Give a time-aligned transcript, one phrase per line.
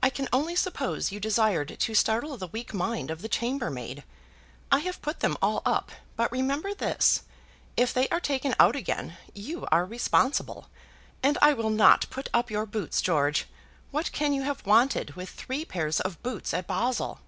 [0.00, 4.04] I can only suppose you desired to startle the weak mind of the chambermaid.
[4.70, 7.22] I have put them all up; but remember this,
[7.76, 10.68] if they are taken out again you are responsible.
[11.20, 13.46] And I will not put up your boots, George.
[13.90, 17.18] What can you have wanted with three pairs of boots at Basle?"